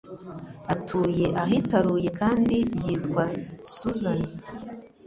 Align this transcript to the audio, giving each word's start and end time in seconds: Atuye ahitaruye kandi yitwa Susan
Atuye 0.73 1.25
ahitaruye 1.43 2.09
kandi 2.19 2.55
yitwa 2.83 3.23
Susan 3.75 4.21